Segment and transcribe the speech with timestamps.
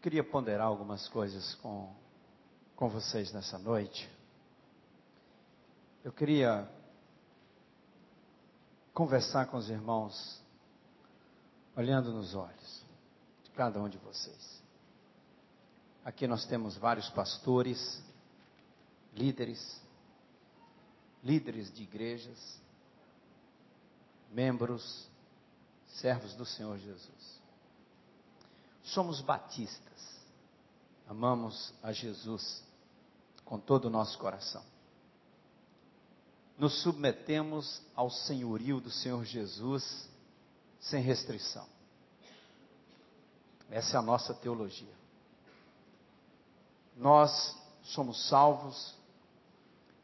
[0.00, 1.92] queria ponderar algumas coisas com,
[2.74, 4.10] com vocês nessa noite.
[6.02, 6.66] Eu queria
[8.94, 10.42] conversar com os irmãos,
[11.76, 12.84] olhando nos olhos
[13.44, 14.62] de cada um de vocês.
[16.02, 18.02] Aqui nós temos vários pastores,
[19.14, 19.82] líderes,
[21.22, 22.58] líderes de igrejas,
[24.30, 25.06] membros,
[25.86, 27.39] servos do Senhor Jesus.
[28.82, 30.20] Somos batistas,
[31.08, 32.64] amamos a Jesus
[33.44, 34.62] com todo o nosso coração.
[36.58, 40.08] Nos submetemos ao senhorio do Senhor Jesus
[40.78, 41.66] sem restrição.
[43.70, 44.94] Essa é a nossa teologia.
[46.96, 48.94] Nós somos salvos,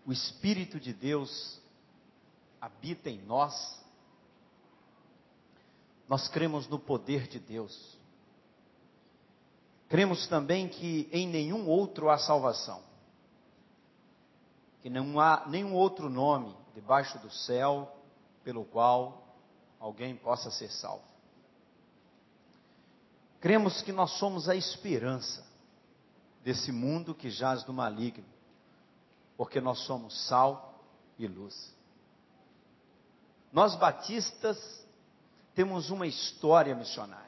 [0.06, 1.60] o Espírito de Deus
[2.60, 3.84] habita em nós,
[6.08, 7.98] nós cremos no poder de Deus.
[9.88, 12.82] Cremos também que em nenhum outro há salvação.
[14.82, 17.96] Que não há nenhum outro nome debaixo do céu
[18.42, 19.26] pelo qual
[19.78, 21.04] alguém possa ser salvo.
[23.40, 25.46] Cremos que nós somos a esperança
[26.42, 28.26] desse mundo que jaz do maligno,
[29.36, 30.80] porque nós somos sal
[31.18, 31.74] e luz.
[33.52, 34.84] Nós batistas
[35.54, 37.26] temos uma história missionária.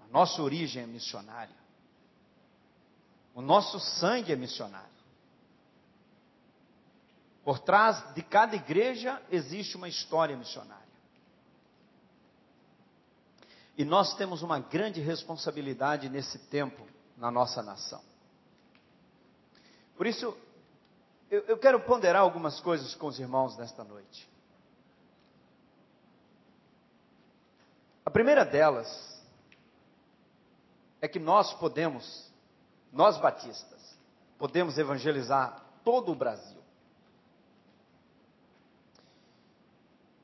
[0.00, 1.65] A nossa origem é missionária.
[3.36, 4.88] O nosso sangue é missionário.
[7.44, 10.86] Por trás de cada igreja existe uma história missionária.
[13.76, 18.02] E nós temos uma grande responsabilidade nesse tempo na nossa nação.
[19.98, 20.34] Por isso,
[21.30, 24.26] eu, eu quero ponderar algumas coisas com os irmãos nesta noite.
[28.02, 29.22] A primeira delas
[31.02, 32.25] é que nós podemos,
[32.96, 33.98] nós batistas,
[34.38, 36.56] podemos evangelizar todo o Brasil.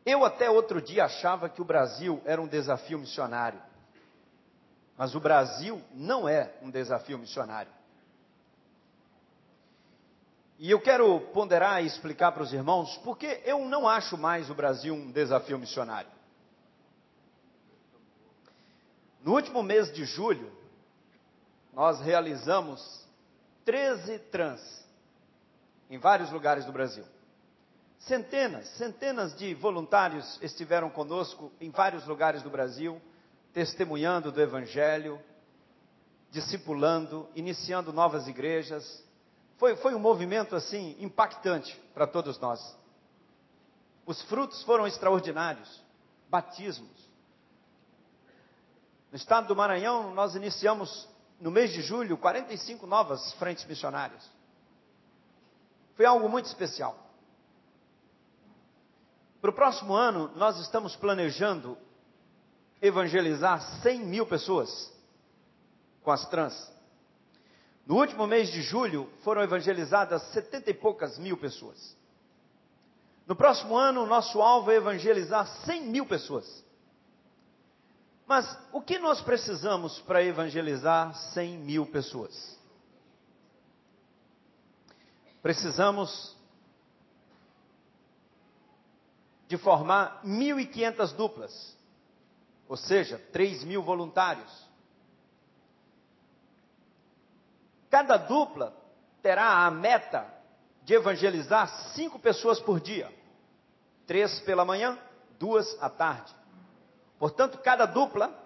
[0.06, 3.60] Eu até outro dia achava que o Brasil era um desafio missionário.
[4.96, 7.70] Mas o Brasil não é um desafio missionário.
[10.58, 14.54] E eu quero ponderar e explicar para os irmãos porque eu não acho mais o
[14.54, 16.10] Brasil um desafio missionário.
[19.22, 20.61] No último mês de julho,
[21.72, 23.06] nós realizamos
[23.64, 24.60] 13 trans
[25.88, 27.04] em vários lugares do Brasil.
[27.98, 33.00] Centenas, centenas de voluntários estiveram conosco em vários lugares do Brasil,
[33.52, 35.20] testemunhando do Evangelho,
[36.30, 39.04] discipulando, iniciando novas igrejas.
[39.56, 42.76] Foi, foi um movimento assim impactante para todos nós.
[44.04, 45.80] Os frutos foram extraordinários.
[46.28, 47.12] Batismos,
[49.12, 51.06] no estado do Maranhão, nós iniciamos,
[51.42, 54.22] no mês de julho, 45 novas frentes missionárias.
[55.96, 56.96] Foi algo muito especial.
[59.40, 61.76] Para o próximo ano, nós estamos planejando
[62.80, 64.92] evangelizar 100 mil pessoas
[66.04, 66.72] com as trans.
[67.84, 71.96] No último mês de julho, foram evangelizadas 70 e poucas mil pessoas.
[73.26, 76.64] No próximo ano, nosso alvo é evangelizar 100 mil pessoas.
[78.26, 82.58] Mas o que nós precisamos para evangelizar 100 mil pessoas?
[85.42, 86.36] Precisamos
[89.48, 91.76] de formar 1.500 duplas,
[92.68, 94.50] ou seja, 3 mil voluntários.
[97.90, 98.74] Cada dupla
[99.20, 100.26] terá a meta
[100.84, 103.12] de evangelizar cinco pessoas por dia,
[104.06, 104.98] três pela manhã,
[105.38, 106.34] duas à tarde.
[107.22, 108.36] Portanto, cada dupla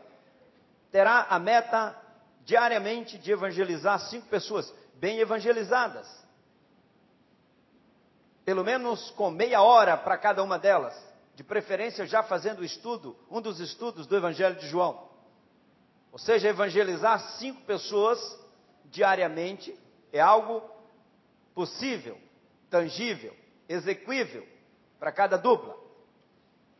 [0.92, 1.98] terá a meta
[2.44, 6.06] diariamente de evangelizar cinco pessoas bem evangelizadas.
[8.44, 10.94] Pelo menos com meia hora para cada uma delas.
[11.34, 15.08] De preferência já fazendo o estudo, um dos estudos do Evangelho de João.
[16.12, 18.20] Ou seja, evangelizar cinco pessoas
[18.84, 19.75] diariamente
[20.12, 20.62] é algo
[21.55, 22.20] possível,
[22.69, 23.34] tangível,
[23.70, 24.46] execuível
[25.00, 25.86] para cada dupla.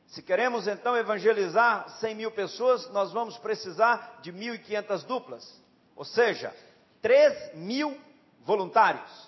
[0.07, 5.63] Se queremos então evangelizar 100 mil pessoas, nós vamos precisar de 1.500 duplas,
[5.97, 6.55] ou seja,
[7.03, 8.01] 3 mil
[8.45, 9.27] voluntários.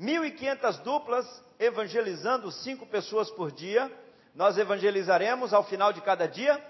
[0.00, 3.90] 1.500 duplas evangelizando 5 pessoas por dia,
[4.34, 6.62] nós evangelizaremos ao final de cada dia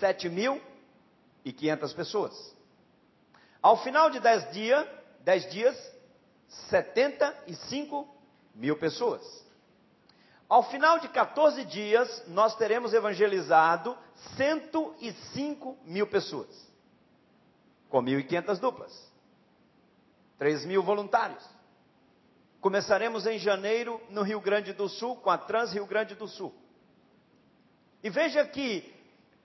[0.00, 2.56] 7.500 pessoas.
[3.62, 4.86] Ao final de 10 dias,
[5.20, 5.92] 10 dias,
[6.70, 8.08] 75
[8.54, 9.45] mil pessoas.
[10.48, 13.96] Ao final de 14 dias, nós teremos evangelizado
[14.36, 16.66] 105 mil pessoas.
[17.88, 19.12] com 1.500 duplas,
[20.38, 21.44] 3 mil voluntários.
[22.60, 26.52] Começaremos em janeiro no Rio Grande do Sul, com a Trans Rio Grande do Sul.
[28.02, 28.92] E veja que,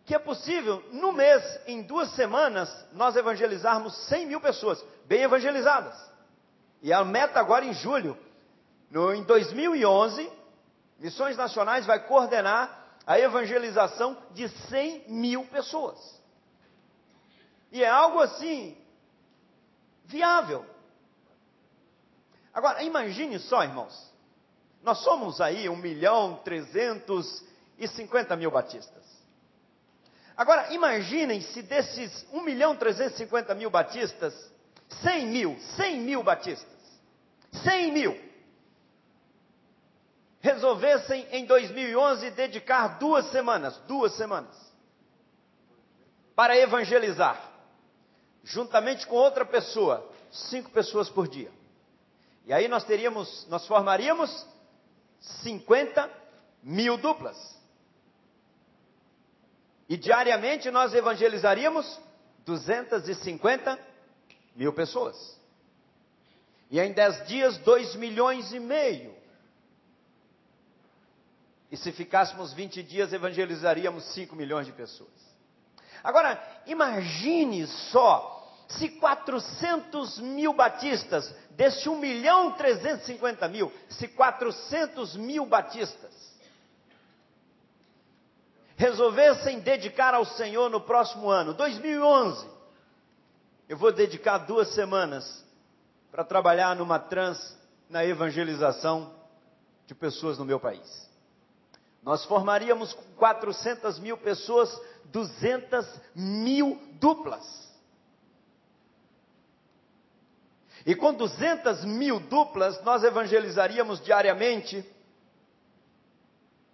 [0.06, 5.96] que é possível, no mês, em duas semanas, nós evangelizarmos 100 mil pessoas, bem evangelizadas.
[6.82, 8.18] E a meta agora em julho,
[8.90, 10.41] no, em 2011,
[11.02, 15.98] Missões Nacionais vai coordenar a evangelização de 100 mil pessoas.
[17.72, 18.78] E é algo assim,
[20.06, 20.64] viável.
[22.54, 24.12] Agora, imagine só, irmãos.
[24.84, 29.04] Nós somos aí 1 milhão 350 mil batistas.
[30.38, 34.36] Agora, imaginem se desses 1 milhão 350 mil batistas,
[35.02, 36.78] 100 mil, 100 mil batistas,
[37.64, 38.31] 100 mil,
[40.42, 44.56] resolvessem em 2011 dedicar duas semanas, duas semanas,
[46.36, 47.40] para evangelizar,
[48.44, 51.52] juntamente com outra pessoa, cinco pessoas por dia.
[52.46, 54.48] E aí nós teríamos, nós formaríamos
[55.44, 56.10] 50
[56.64, 57.38] mil duplas.
[59.88, 62.00] E diariamente nós evangelizaríamos
[62.46, 63.78] 250
[64.56, 65.40] mil pessoas.
[66.72, 69.21] E em 10 dias, 2 milhões e meio.
[71.72, 75.10] E se ficássemos 20 dias, evangelizaríamos 5 milhões de pessoas.
[76.04, 85.46] Agora, imagine só se 400 mil batistas, desse 1 milhão 350 mil, se 400 mil
[85.46, 86.32] batistas
[88.76, 92.50] resolvessem dedicar ao Senhor no próximo ano, 2011,
[93.70, 95.46] eu vou dedicar duas semanas
[96.12, 97.56] para trabalhar numa trans
[97.88, 99.14] na evangelização
[99.86, 101.11] de pessoas no meu país.
[102.04, 104.70] Nós formaríamos com 400 mil pessoas,
[105.06, 107.70] 200 mil duplas.
[110.84, 114.84] E com 200 mil duplas, nós evangelizaríamos diariamente,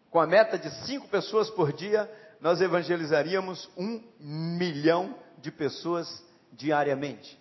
[0.09, 2.09] com a meta de cinco pessoas por dia,
[2.39, 6.23] nós evangelizaríamos um milhão de pessoas
[6.53, 7.38] diariamente.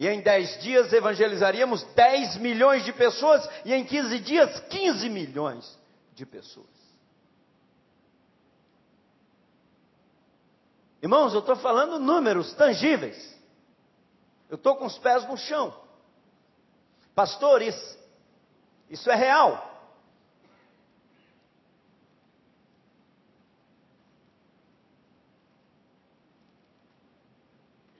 [0.00, 5.81] E em 10 dias evangelizaríamos 10 milhões de pessoas, e em 15 dias, 15 milhões
[6.12, 6.82] de pessoas.
[11.02, 13.36] Irmãos, eu estou falando números tangíveis.
[14.48, 15.74] Eu estou com os pés no chão.
[17.14, 17.74] Pastores,
[18.88, 19.70] isso é real.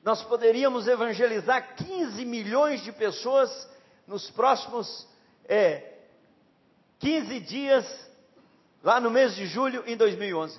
[0.04, 3.68] Nós poderíamos evangelizar 15 milhões de pessoas
[4.06, 5.08] nos próximos
[5.44, 5.91] é,
[7.02, 8.10] 15 dias,
[8.80, 10.58] lá no mês de julho em 2011.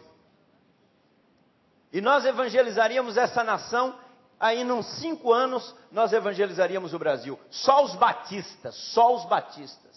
[1.93, 3.97] E nós evangelizaríamos essa nação
[4.37, 7.39] aí, em cinco anos, nós evangelizaríamos o Brasil.
[7.49, 9.93] Só os batistas, só os batistas.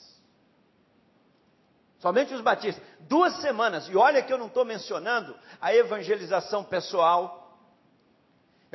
[1.99, 2.85] Somente os batistas.
[3.01, 7.46] Duas semanas, e olha que eu não estou mencionando a evangelização pessoal,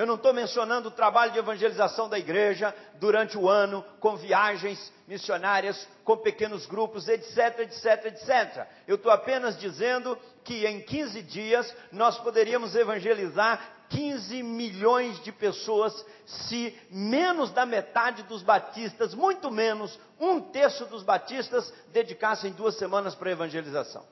[0.02, 4.92] eu não estou mencionando o trabalho de evangelização da igreja durante o ano, com viagens
[5.08, 8.68] missionárias, com pequenos grupos, etc, etc, etc.
[8.88, 16.04] Eu estou apenas dizendo que em 15 dias nós poderíamos evangelizar 15 milhões de pessoas
[16.26, 23.14] se menos da metade dos batistas, muito menos um terço dos batistas, dedicassem duas semanas
[23.14, 24.04] para evangelização.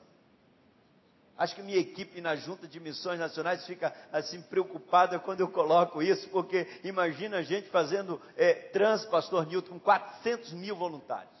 [1.40, 6.02] Acho que minha equipe na Junta de Missões Nacionais fica assim preocupada quando eu coloco
[6.02, 11.32] isso, porque imagina a gente fazendo é, trans, Pastor Newton, com 400 mil voluntários.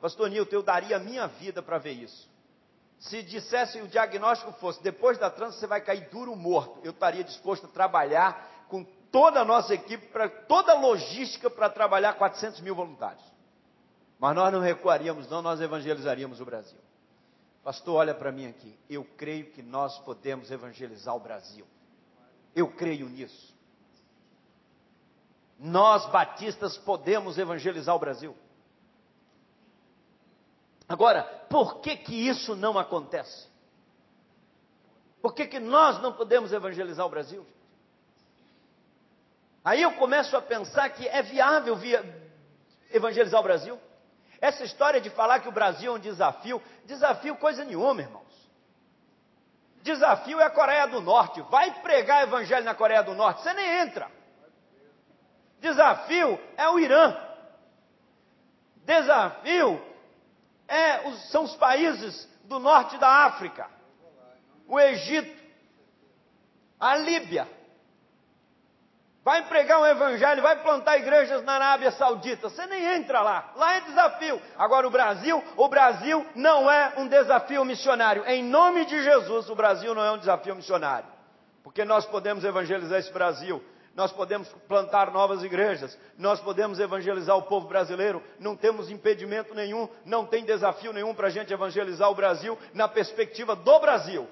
[0.00, 2.28] Pastor Newton, eu daria a minha vida para ver isso.
[2.98, 7.22] Se dissesse o diagnóstico fosse depois da trans você vai cair duro morto, eu estaria
[7.22, 8.82] disposto a trabalhar com
[9.12, 13.22] toda a nossa equipe, para toda a logística para trabalhar 400 mil voluntários.
[14.18, 16.85] Mas nós não recuaríamos, não, nós evangelizaríamos o Brasil.
[17.66, 18.78] Pastor, olha para mim aqui.
[18.88, 21.66] Eu creio que nós podemos evangelizar o Brasil.
[22.54, 23.52] Eu creio nisso.
[25.58, 28.36] Nós, batistas, podemos evangelizar o Brasil.
[30.88, 33.48] Agora, por que que isso não acontece?
[35.20, 37.44] Por que que nós não podemos evangelizar o Brasil?
[39.64, 42.30] Aí eu começo a pensar que é viável via
[42.92, 43.80] evangelizar o Brasil.
[44.40, 48.26] Essa história de falar que o Brasil é um desafio, desafio coisa nenhuma, irmãos.
[49.82, 51.40] Desafio é a Coreia do Norte.
[51.42, 54.10] Vai pregar evangelho na Coreia do Norte, você nem entra.
[55.60, 57.16] Desafio é o Irã.
[58.84, 59.80] Desafio
[60.68, 63.68] é, são os países do norte da África,
[64.66, 65.42] o Egito,
[66.78, 67.55] a Líbia.
[69.26, 72.48] Vai pregar um evangelho, vai plantar igrejas na Arábia Saudita.
[72.48, 73.52] Você nem entra lá.
[73.56, 74.40] Lá é desafio.
[74.56, 78.24] Agora o Brasil, o Brasil não é um desafio missionário.
[78.24, 81.08] Em nome de Jesus, o Brasil não é um desafio missionário.
[81.64, 83.60] Porque nós podemos evangelizar esse Brasil.
[83.96, 89.88] Nós podemos plantar novas igrejas, nós podemos evangelizar o povo brasileiro, não temos impedimento nenhum,
[90.04, 94.28] não tem desafio nenhum para a gente evangelizar o Brasil na perspectiva do Brasil.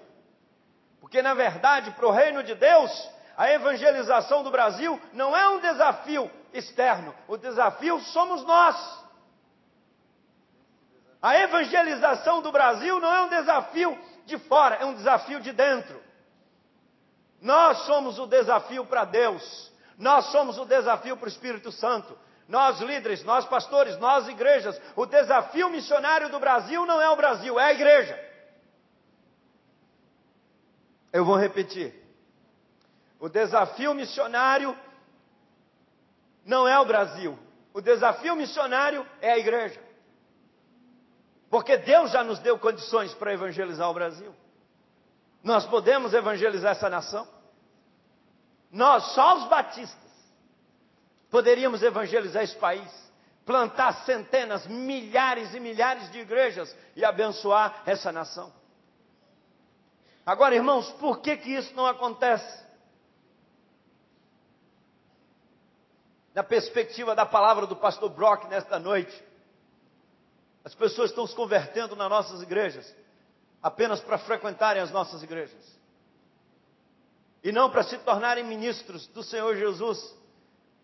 [1.00, 5.60] Porque, na verdade, para o reino de Deus, a evangelização do Brasil não é um
[5.60, 9.04] desafio externo, o desafio somos nós.
[11.20, 16.02] A evangelização do Brasil não é um desafio de fora, é um desafio de dentro.
[17.40, 22.16] Nós somos o desafio para Deus, nós somos o desafio para o Espírito Santo.
[22.46, 27.58] Nós líderes, nós pastores, nós igrejas, o desafio missionário do Brasil não é o Brasil,
[27.58, 28.22] é a igreja.
[31.10, 32.03] Eu vou repetir.
[33.24, 34.76] O desafio missionário
[36.44, 37.38] não é o Brasil.
[37.72, 39.80] O desafio missionário é a igreja.
[41.48, 44.34] Porque Deus já nos deu condições para evangelizar o Brasil.
[45.42, 47.26] Nós podemos evangelizar essa nação.
[48.70, 50.12] Nós, só os batistas,
[51.30, 52.92] poderíamos evangelizar esse país,
[53.46, 58.52] plantar centenas, milhares e milhares de igrejas e abençoar essa nação.
[60.26, 62.63] Agora, irmãos, por que que isso não acontece?
[66.34, 69.24] Na perspectiva da palavra do pastor Brock nesta noite.
[70.64, 72.94] As pessoas estão se convertendo nas nossas igrejas
[73.62, 75.74] apenas para frequentarem as nossas igrejas
[77.42, 80.14] e não para se tornarem ministros do Senhor Jesus,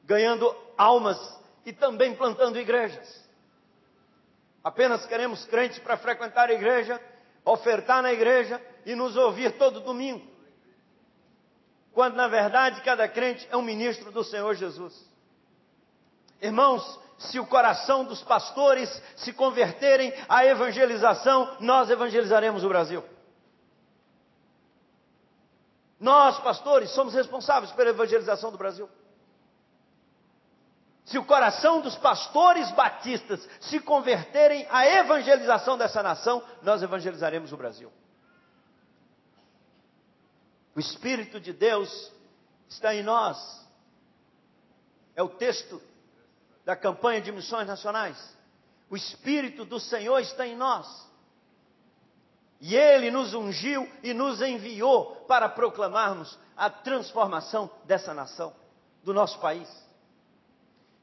[0.05, 1.19] ganhando almas
[1.65, 3.29] e também plantando igrejas.
[4.63, 7.01] Apenas queremos crentes para frequentar a igreja,
[7.45, 10.27] ofertar na igreja e nos ouvir todo domingo.
[11.93, 15.10] Quando na verdade cada crente é um ministro do Senhor Jesus.
[16.41, 23.05] Irmãos, se o coração dos pastores se converterem à evangelização, nós evangelizaremos o Brasil.
[25.99, 28.89] Nós, pastores, somos responsáveis pela evangelização do Brasil.
[31.05, 37.57] Se o coração dos pastores batistas se converterem à evangelização dessa nação, nós evangelizaremos o
[37.57, 37.93] Brasil.
[40.75, 42.11] O Espírito de Deus
[42.69, 43.69] está em nós.
[45.15, 45.83] É o texto
[46.71, 48.17] da campanha de missões nacionais.
[48.89, 50.87] O Espírito do Senhor está em nós.
[52.61, 58.55] E Ele nos ungiu e nos enviou para proclamarmos a transformação dessa nação,
[59.03, 59.69] do nosso país.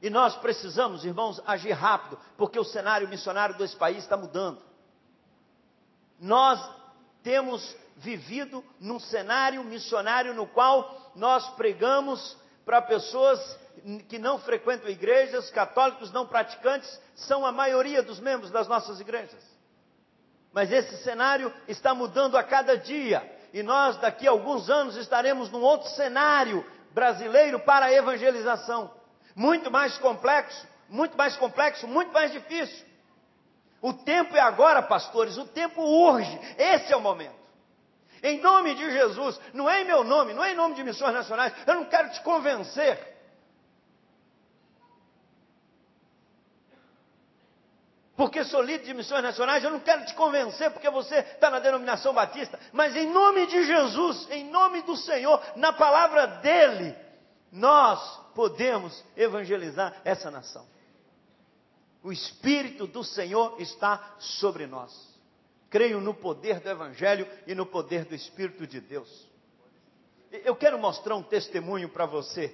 [0.00, 4.62] E nós precisamos, irmãos, agir rápido, porque o cenário missionário desse país está mudando.
[6.18, 6.66] Nós
[7.22, 13.38] temos vivido num cenário missionário no qual nós pregamos para pessoas
[14.08, 19.42] que não frequentam igrejas, católicos não praticantes, são a maioria dos membros das nossas igrejas.
[20.52, 25.50] Mas esse cenário está mudando a cada dia, e nós daqui a alguns anos estaremos
[25.50, 28.90] num outro cenário brasileiro para a evangelização,
[29.34, 32.86] muito mais complexo, muito mais complexo, muito mais difícil.
[33.80, 37.38] O tempo é agora, pastores, o tempo urge, esse é o momento.
[38.22, 41.14] Em nome de Jesus, não é em meu nome, não é em nome de missões
[41.14, 43.17] nacionais, eu não quero te convencer
[48.18, 51.60] porque sou líder de missões nacionais, eu não quero te convencer porque você está na
[51.60, 56.96] denominação batista, mas em nome de Jesus, em nome do Senhor, na palavra dEle,
[57.52, 60.66] nós podemos evangelizar essa nação.
[62.02, 64.92] O Espírito do Senhor está sobre nós.
[65.70, 69.28] Creio no poder do Evangelho e no poder do Espírito de Deus.
[70.32, 72.52] Eu quero mostrar um testemunho para você.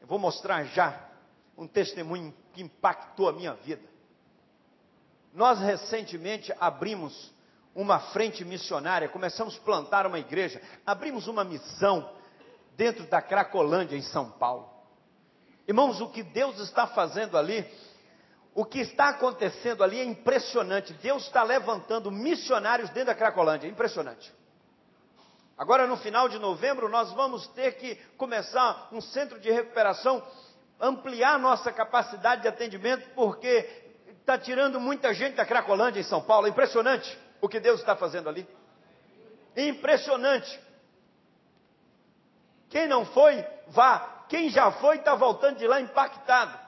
[0.00, 1.10] Eu vou mostrar já
[1.56, 3.97] um testemunho que impactou a minha vida.
[5.38, 7.32] Nós recentemente abrimos
[7.72, 12.10] uma frente missionária, começamos a plantar uma igreja, abrimos uma missão
[12.76, 14.68] dentro da Cracolândia, em São Paulo.
[15.68, 17.64] Irmãos, o que Deus está fazendo ali,
[18.52, 20.92] o que está acontecendo ali é impressionante.
[20.94, 24.34] Deus está levantando missionários dentro da Cracolândia, é impressionante.
[25.56, 30.20] Agora, no final de novembro, nós vamos ter que começar um centro de recuperação,
[30.80, 33.87] ampliar nossa capacidade de atendimento, porque
[34.28, 36.46] está tirando muita gente da Cracolândia em São Paulo.
[36.46, 38.46] É impressionante o que Deus está fazendo ali.
[39.56, 40.60] Impressionante.
[42.68, 44.26] Quem não foi, vá.
[44.28, 46.58] Quem já foi, está voltando de lá impactado.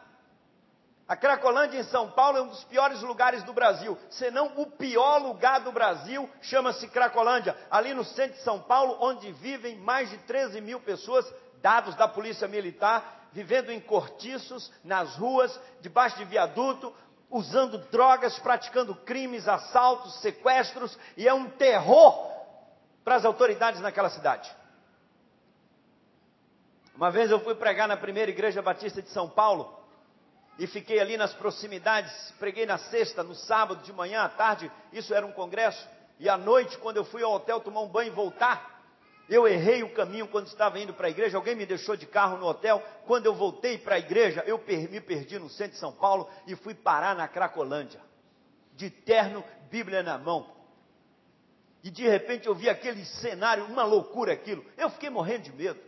[1.07, 4.65] A Cracolândia em São Paulo é um dos piores lugares do Brasil, se não o
[4.65, 10.09] pior lugar do Brasil, chama-se Cracolândia, ali no centro de São Paulo, onde vivem mais
[10.09, 16.25] de 13 mil pessoas dados da Polícia Militar, vivendo em cortiços, nas ruas, debaixo de
[16.25, 16.95] viaduto,
[17.31, 22.29] usando drogas, praticando crimes, assaltos, sequestros, e é um terror
[23.05, 24.51] para as autoridades naquela cidade.
[26.95, 29.79] Uma vez eu fui pregar na primeira igreja batista de São Paulo
[30.59, 35.15] e fiquei ali nas proximidades, preguei na sexta, no sábado, de manhã, à tarde, isso
[35.15, 38.15] era um congresso, e à noite, quando eu fui ao hotel tomar um banho e
[38.15, 38.70] voltar,
[39.31, 42.37] eu errei o caminho quando estava indo para a igreja, alguém me deixou de carro
[42.37, 42.83] no hotel.
[43.07, 46.57] Quando eu voltei para a igreja, eu me perdi no centro de São Paulo e
[46.57, 48.01] fui parar na Cracolândia,
[48.75, 50.51] de terno, Bíblia na mão.
[51.81, 54.65] E de repente eu vi aquele cenário, uma loucura aquilo.
[54.77, 55.79] Eu fiquei morrendo de medo.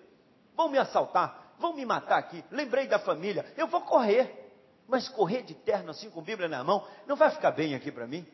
[0.57, 2.45] Vão me assaltar, vão me matar aqui.
[2.49, 4.39] Lembrei da família, eu vou correr.
[4.87, 8.07] Mas correr de terno assim com Bíblia na mão, não vai ficar bem aqui para
[8.07, 8.25] mim.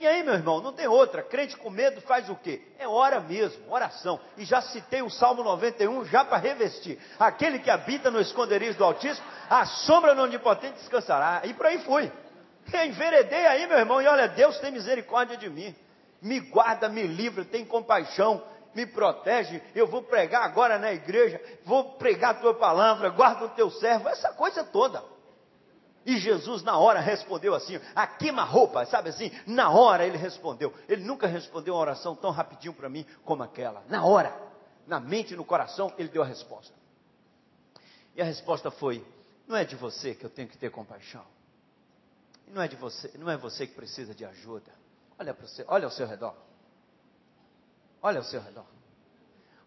[0.00, 1.22] E aí, meu irmão, não tem outra.
[1.22, 2.60] Crente com medo faz o quê?
[2.78, 4.20] É hora mesmo, oração.
[4.36, 6.98] E já citei o Salmo 91 já para revestir.
[7.18, 11.42] Aquele que habita no esconderijo do Altíssimo, a sombra do Onipotente descansará.
[11.44, 12.10] E por aí fui.
[12.86, 15.74] Enveredei aí, meu irmão, e olha, Deus tem misericórdia de mim.
[16.20, 18.42] Me guarda, me livra, tem compaixão,
[18.74, 19.62] me protege.
[19.74, 24.08] Eu vou pregar agora na igreja, vou pregar a tua palavra, guarda o teu servo,
[24.08, 25.02] essa coisa toda.
[26.06, 29.30] E Jesus na hora respondeu assim, a queima-roupa, sabe assim?
[29.46, 30.72] Na hora ele respondeu.
[30.86, 33.82] Ele nunca respondeu uma oração tão rapidinho para mim como aquela.
[33.88, 34.34] Na hora,
[34.86, 36.74] na mente e no coração, ele deu a resposta.
[38.14, 39.04] E a resposta foi:
[39.48, 41.24] não é de você que eu tenho que ter compaixão.
[42.48, 44.70] Não é de você, não é você que precisa de ajuda.
[45.18, 46.34] Olha para você, olha ao seu redor.
[48.02, 48.66] Olha ao seu redor.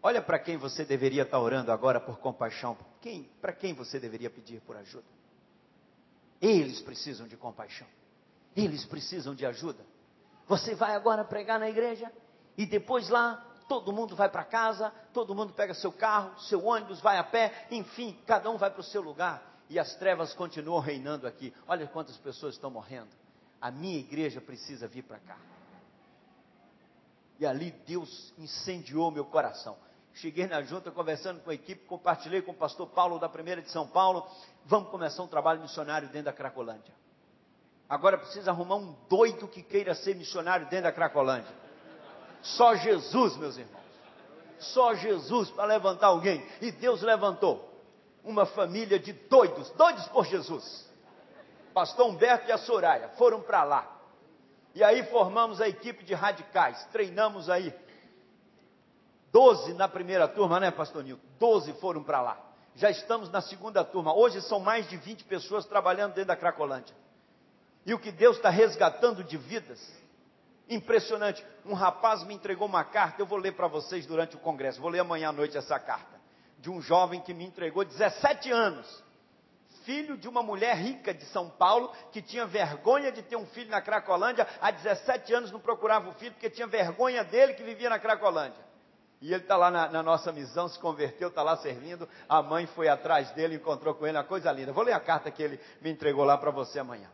[0.00, 2.78] Olha para quem você deveria estar orando agora por compaixão.
[3.00, 5.17] Quem, para quem você deveria pedir por ajuda?
[6.40, 7.86] Eles precisam de compaixão.
[8.56, 9.84] Eles precisam de ajuda.
[10.46, 12.10] Você vai agora pregar na igreja
[12.56, 17.00] e depois lá todo mundo vai para casa, todo mundo pega seu carro, seu ônibus,
[17.00, 20.80] vai a pé, enfim, cada um vai para o seu lugar e as trevas continuam
[20.80, 21.52] reinando aqui.
[21.66, 23.10] Olha quantas pessoas estão morrendo.
[23.60, 25.36] A minha igreja precisa vir para cá.
[27.38, 29.76] E ali Deus incendiou meu coração.
[30.14, 33.70] Cheguei na junta conversando com a equipe, compartilhei com o pastor Paulo da primeira de
[33.70, 34.26] São Paulo.
[34.64, 36.92] Vamos começar um trabalho missionário dentro da Cracolândia.
[37.88, 41.54] Agora precisa arrumar um doido que queira ser missionário dentro da Cracolândia.
[42.42, 43.78] Só Jesus, meus irmãos.
[44.58, 46.44] Só Jesus para levantar alguém.
[46.60, 47.68] E Deus levantou
[48.24, 50.86] uma família de doidos, doidos por Jesus.
[51.72, 53.98] Pastor Humberto e a Soraya foram para lá.
[54.74, 57.72] E aí formamos a equipe de radicais, treinamos aí
[59.32, 61.26] Doze na primeira turma, né, pastor Nilton?
[61.38, 62.38] Doze foram para lá.
[62.74, 64.14] Já estamos na segunda turma.
[64.14, 66.94] Hoje são mais de 20 pessoas trabalhando dentro da Cracolândia.
[67.84, 69.80] E o que Deus está resgatando de vidas,
[70.68, 71.44] impressionante.
[71.64, 74.90] Um rapaz me entregou uma carta, eu vou ler para vocês durante o congresso, vou
[74.90, 76.18] ler amanhã à noite essa carta.
[76.58, 79.02] De um jovem que me entregou 17 anos,
[79.84, 83.70] filho de uma mulher rica de São Paulo, que tinha vergonha de ter um filho
[83.70, 87.88] na Cracolândia, há 17 anos não procurava o filho, porque tinha vergonha dele que vivia
[87.88, 88.67] na Cracolândia.
[89.20, 92.08] E ele está lá na, na, nossa missão, se converteu, está lá servindo.
[92.28, 94.72] A mãe foi atrás dele, encontrou com ele, uma coisa linda.
[94.72, 97.10] Vou ler a carta que ele me entregou lá para você amanhã.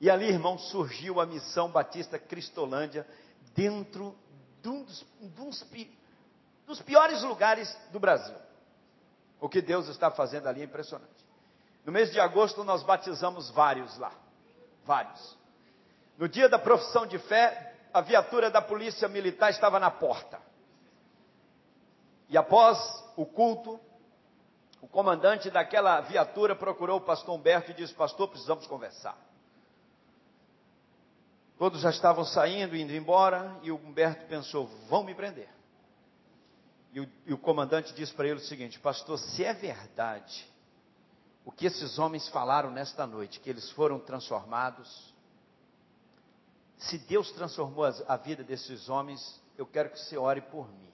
[0.00, 3.06] E ali, irmão, surgiu a missão Batista Cristolândia
[3.54, 4.16] dentro
[4.60, 5.66] de um dos, dos,
[6.66, 8.36] dos piores lugares do Brasil.
[9.40, 11.20] O que Deus está fazendo ali é impressionante.
[11.84, 14.12] No mês de agosto, nós batizamos vários lá.
[14.84, 15.38] Vários.
[16.18, 20.40] No dia da profissão de fé, a viatura da polícia militar estava na porta.
[22.28, 22.78] E após
[23.16, 23.80] o culto,
[24.80, 29.18] o comandante daquela viatura procurou o pastor Humberto e disse: Pastor, precisamos conversar.
[31.58, 35.48] Todos já estavam saindo, indo embora, e o Humberto pensou: vão me prender.
[36.92, 40.48] E o, e o comandante disse para ele o seguinte: Pastor, se é verdade
[41.44, 45.09] o que esses homens falaram nesta noite, que eles foram transformados,
[46.80, 50.90] se Deus transformou a vida desses homens, eu quero que você ore por mim.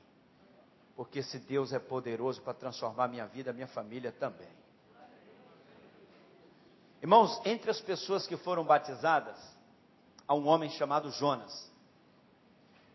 [0.97, 4.49] Porque se Deus é poderoso para transformar minha vida, minha família também.
[7.01, 9.39] Irmãos, entre as pessoas que foram batizadas,
[10.27, 11.71] há um homem chamado Jonas.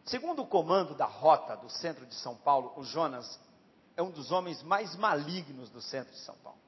[0.03, 3.39] Segundo o comando da rota do centro de São Paulo, o Jonas
[3.95, 6.59] é um dos homens mais malignos do centro de São Paulo.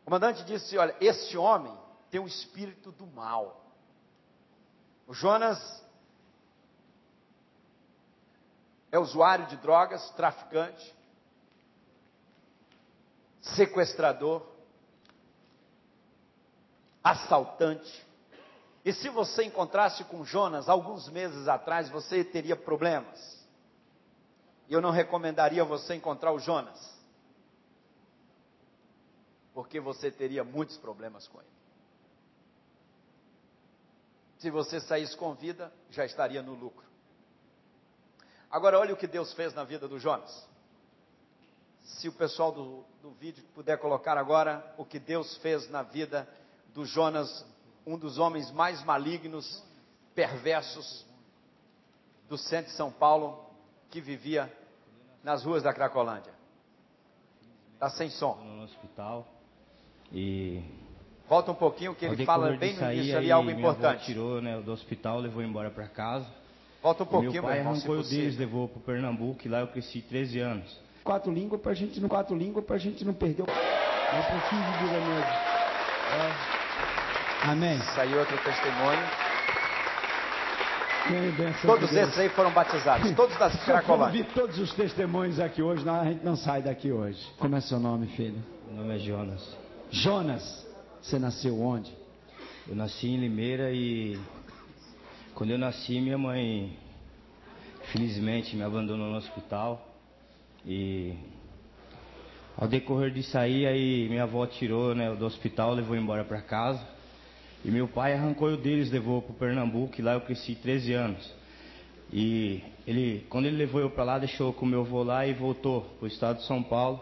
[0.00, 1.76] O comandante disse: Olha, este homem
[2.10, 3.63] tem o espírito do mal.
[5.06, 5.84] O Jonas
[8.90, 10.94] é usuário de drogas, traficante,
[13.40, 14.42] sequestrador,
[17.02, 18.06] assaltante.
[18.84, 23.34] E se você encontrasse com Jonas alguns meses atrás, você teria problemas.
[24.68, 26.98] eu não recomendaria você encontrar o Jonas,
[29.52, 31.53] porque você teria muitos problemas com ele.
[34.38, 36.84] Se você saísse com vida, já estaria no lucro.
[38.50, 40.46] Agora, olha o que Deus fez na vida do Jonas.
[41.82, 46.28] Se o pessoal do, do vídeo puder colocar agora o que Deus fez na vida
[46.72, 47.44] do Jonas,
[47.86, 49.62] um dos homens mais malignos,
[50.14, 51.04] perversos
[52.28, 53.44] do centro de São Paulo,
[53.90, 54.52] que vivia
[55.22, 56.32] nas ruas da Cracolândia.
[57.74, 58.36] Está sem som.
[58.36, 59.26] No hospital.
[60.12, 60.83] E.
[61.28, 64.04] Volta um pouquinho que ele fala bem no início ali algo importante.
[64.04, 66.26] tirou né, do hospital, levou embora para casa.
[66.82, 69.60] Volta um pouquinho, meu pai meu irmão, arrancou o deles, levou para Pernambuco e lá
[69.60, 70.78] eu cresci 13 anos.
[71.02, 73.42] Quatro línguas para a gente não quatro línguas para a gente não perder.
[73.48, 75.54] É um pouquinho de mesmo.
[76.14, 77.50] É.
[77.50, 77.78] Amém.
[77.94, 79.24] Saiu outro testemunho.
[81.66, 84.26] Todos esses aí foram batizados, todos das Cracolândia.
[84.34, 87.20] todos os testemunhos aqui hoje, não, a gente não sai daqui hoje.
[87.38, 88.42] Como é seu nome, filho?
[88.68, 89.56] Meu nome é Jonas.
[89.90, 90.66] Jonas,
[91.04, 91.92] você nasceu onde?
[92.66, 94.18] Eu nasci em Limeira e
[95.34, 96.78] quando eu nasci, minha mãe,
[97.92, 99.86] felizmente, me abandonou no hospital.
[100.64, 101.12] E
[102.56, 106.82] ao decorrer de sair, aí minha avó tirou né, do hospital, levou embora para casa.
[107.62, 111.34] E meu pai arrancou o deles, levou para Pernambuco, e lá eu cresci 13 anos.
[112.10, 115.82] E ele, quando ele levou eu para lá, deixou com meu avô lá e voltou
[115.98, 116.98] para o estado de São Paulo.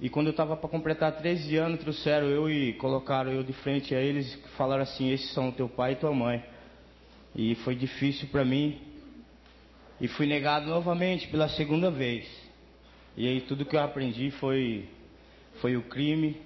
[0.00, 3.94] E quando eu estava para completar 13 anos, trouxeram eu e colocaram eu de frente
[3.94, 6.42] a eles, falaram assim: esses são teu pai e tua mãe.
[7.34, 8.80] E foi difícil para mim.
[10.00, 12.24] E fui negado novamente pela segunda vez.
[13.16, 14.88] E aí tudo que eu aprendi foi,
[15.60, 16.36] foi o crime.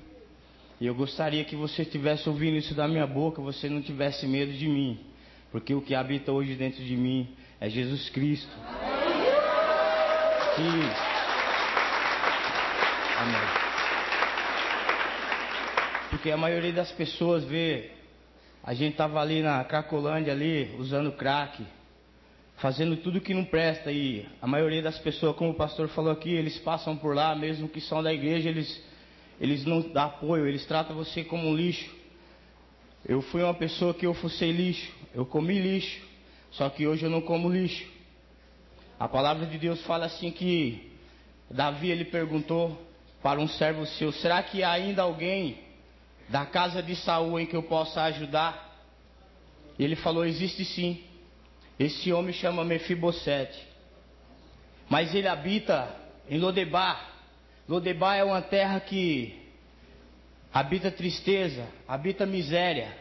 [0.80, 4.52] E eu gostaria que você estivesse ouvindo isso da minha boca, você não tivesse medo
[4.52, 4.98] de mim.
[5.50, 7.28] Porque o que habita hoje dentro de mim
[7.60, 8.50] é Jesus Cristo.
[10.56, 11.11] Que...
[13.22, 13.40] Amém.
[16.10, 17.90] Porque a maioria das pessoas vê
[18.64, 21.64] a gente tava ali na Cracolândia ali, usando crack,
[22.56, 26.30] fazendo tudo que não presta e a maioria das pessoas, como o pastor falou aqui,
[26.30, 28.82] eles passam por lá, mesmo que são da igreja, eles
[29.40, 31.90] eles não dão apoio, eles tratam você como um lixo.
[33.06, 36.00] Eu fui uma pessoa que eu fossei lixo, eu comi lixo,
[36.50, 37.86] só que hoje eu não como lixo.
[38.98, 40.90] A palavra de Deus fala assim que
[41.48, 42.91] Davi ele perguntou
[43.22, 45.58] para um servo seu: será que há ainda alguém
[46.28, 48.70] da casa de Saul em que eu possa ajudar?
[49.78, 51.02] Ele falou: Existe sim.
[51.78, 53.58] Esse homem chama Mefibosete.
[54.88, 55.88] Mas ele habita
[56.28, 57.10] em Lodebar.
[57.68, 59.40] Lodebar é uma terra que
[60.52, 62.96] habita tristeza, habita miséria.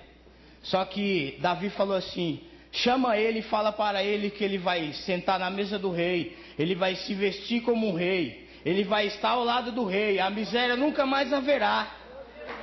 [0.63, 2.39] Só que Davi falou assim:
[2.71, 6.75] chama ele e fala para ele que ele vai sentar na mesa do rei, ele
[6.75, 10.75] vai se vestir como um rei, ele vai estar ao lado do rei, a miséria
[10.75, 11.87] nunca mais haverá.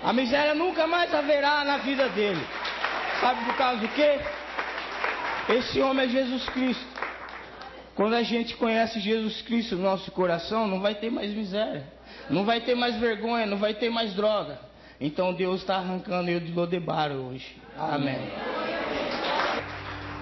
[0.03, 2.41] A miséria nunca mais haverá na vida dele.
[3.21, 4.19] Sabe por causa do quê?
[5.49, 6.87] Esse homem é Jesus Cristo.
[7.97, 11.85] Quando a gente conhece Jesus Cristo no nosso coração, não vai ter mais miséria,
[12.31, 14.61] não vai ter mais vergonha, não vai ter mais droga.
[15.01, 17.57] Então Deus está arrancando eu de Lodebar hoje.
[17.77, 18.19] Amém.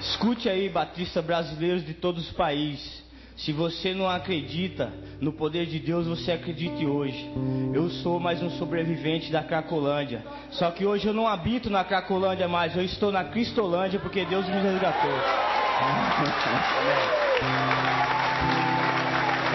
[0.01, 3.03] Escute aí, Batista brasileiros de todos os países.
[3.37, 7.31] Se você não acredita no poder de Deus, você acredite hoje.
[7.75, 10.25] Eu sou mais um sobrevivente da Cracolândia.
[10.53, 14.47] Só que hoje eu não habito na Cracolândia mais, eu estou na Cristolândia porque Deus
[14.47, 15.13] me resgatou.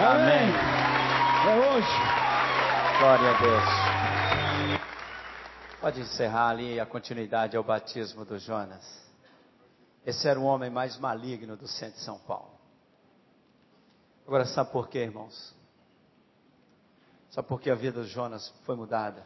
[0.00, 0.54] Amém.
[1.48, 1.88] É hoje.
[3.00, 3.64] Glória a Deus.
[5.80, 9.02] Pode encerrar ali a continuidade ao batismo do Jonas.
[10.06, 12.51] Esse era o homem mais maligno do centro de São Paulo.
[14.26, 15.54] Agora, sabe por quê, irmãos?
[17.30, 19.24] Sabe por que a vida de Jonas foi mudada?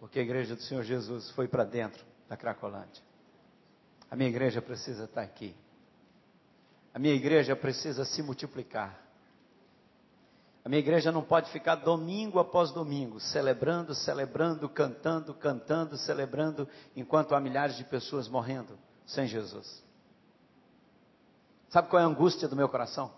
[0.00, 3.02] Porque a igreja do Senhor Jesus foi para dentro da Cracolândia.
[4.10, 5.54] A minha igreja precisa estar aqui.
[6.92, 9.08] A minha igreja precisa se multiplicar.
[10.64, 17.34] A minha igreja não pode ficar domingo após domingo, celebrando, celebrando, cantando, cantando, celebrando, enquanto
[17.34, 19.82] há milhares de pessoas morrendo sem Jesus.
[21.70, 23.10] Sabe qual é a angústia do meu coração?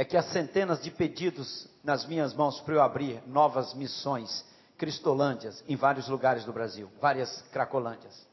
[0.00, 4.42] É que há centenas de pedidos nas minhas mãos para eu abrir novas missões
[4.78, 8.26] cristolândias em vários lugares do Brasil, várias cracolândias.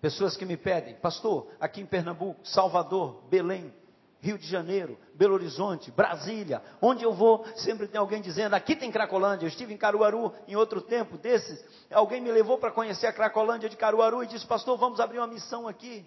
[0.00, 3.74] Pessoas que me pedem, pastor, aqui em Pernambuco, Salvador, Belém,
[4.20, 8.92] Rio de Janeiro, Belo Horizonte, Brasília, onde eu vou, sempre tem alguém dizendo, aqui tem
[8.92, 9.46] Cracolândia.
[9.46, 13.68] Eu estive em Caruaru em outro tempo desses, alguém me levou para conhecer a Cracolândia
[13.68, 16.06] de Caruaru e disse, pastor, vamos abrir uma missão aqui.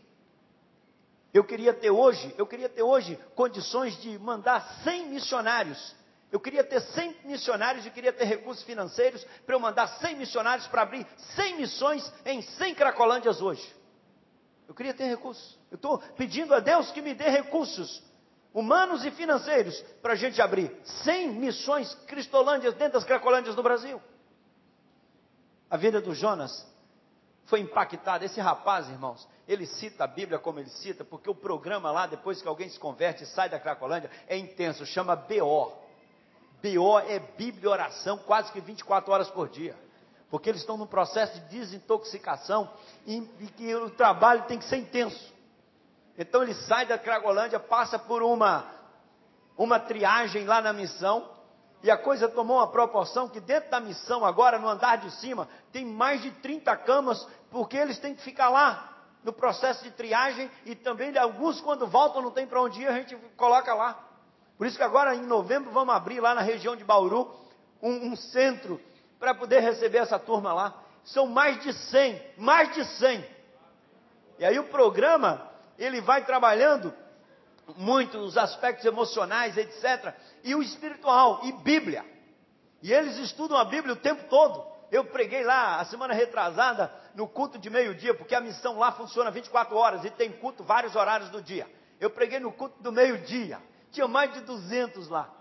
[1.37, 5.95] Eu queria ter hoje, eu queria ter hoje condições de mandar 100 missionários.
[6.31, 10.65] Eu queria ter 100 missionários e queria ter recursos financeiros para eu mandar 100 missionários
[10.65, 13.71] para abrir 100 missões em 100 Cracolândias hoje.
[14.67, 15.59] Eu queria ter recursos.
[15.69, 18.01] Eu estou pedindo a Deus que me dê recursos
[18.51, 24.01] humanos e financeiros para a gente abrir 100 missões cristolândias dentro das Cracolândias do Brasil.
[25.69, 26.65] A vida do Jonas
[27.47, 28.23] foi impactada.
[28.23, 32.41] Esse rapaz, irmãos, ele cita a Bíblia como ele cita, porque o programa lá, depois
[32.41, 35.71] que alguém se converte e sai da Cracolândia, é intenso, chama BO.
[36.61, 39.75] BO é Bíblia oração quase que 24 horas por dia.
[40.29, 42.69] Porque eles estão num processo de desintoxicação
[43.05, 45.33] e, e que o trabalho tem que ser intenso.
[46.17, 48.65] Então ele sai da Cracolândia, passa por uma,
[49.57, 51.29] uma triagem lá na missão,
[51.83, 55.47] e a coisa tomou uma proporção que dentro da missão, agora no andar de cima,
[55.71, 57.25] tem mais de 30 camas,
[57.57, 58.87] porque eles têm que ficar lá
[59.23, 62.93] no processo de triagem e também alguns quando voltam não tem para onde ir, a
[62.93, 63.97] gente coloca lá.
[64.59, 67.33] Por isso que agora em novembro vamos abrir lá na região de Bauru
[67.81, 68.79] um, um centro
[69.17, 70.83] para poder receber essa turma lá.
[71.03, 73.25] São mais de 100, mais de 100.
[74.37, 76.93] E aí o programa, ele vai trabalhando
[77.75, 80.13] muito os aspectos emocionais, etc.
[80.43, 82.05] E o espiritual, e Bíblia.
[82.83, 84.76] E eles estudam a Bíblia o tempo todo.
[84.91, 89.31] Eu preguei lá a semana retrasada no culto de meio-dia, porque a missão lá funciona
[89.31, 91.67] 24 horas e tem culto vários horários do dia.
[91.99, 93.59] Eu preguei no culto do meio-dia.
[93.91, 95.33] Tinha mais de 200 lá.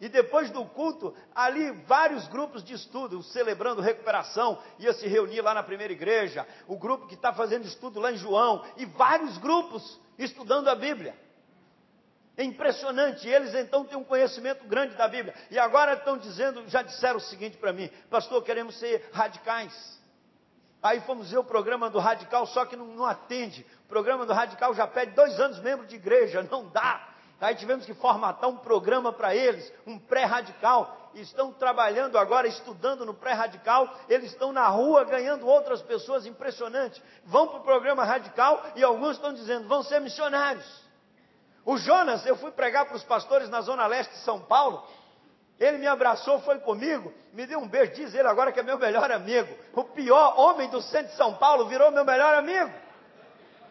[0.00, 5.54] E depois do culto, ali vários grupos de estudo, celebrando recuperação, ia se reunir lá
[5.54, 10.00] na primeira igreja, o grupo que está fazendo estudo lá em João, e vários grupos
[10.18, 11.16] estudando a Bíblia.
[12.36, 15.34] É impressionante, eles então têm um conhecimento grande da Bíblia.
[15.50, 19.72] E agora estão dizendo, já disseram o seguinte para mim, pastor, queremos ser radicais.
[20.82, 23.64] Aí fomos ver o programa do Radical, só que não, não atende.
[23.86, 27.08] O programa do Radical já pede dois anos membro de igreja, não dá.
[27.40, 31.10] Aí tivemos que formatar um programa para eles, um pré-radical.
[31.14, 33.88] Estão trabalhando agora, estudando no pré-radical.
[34.08, 37.02] Eles estão na rua ganhando outras pessoas, impressionante.
[37.24, 40.83] Vão para o programa radical e alguns estão dizendo, vão ser missionários.
[41.64, 44.86] O Jonas, eu fui pregar para os pastores na zona leste de São Paulo.
[45.58, 48.78] Ele me abraçou, foi comigo, me deu um beijo, diz ele agora que é meu
[48.78, 49.48] melhor amigo.
[49.72, 52.72] O pior homem do centro de São Paulo virou meu melhor amigo.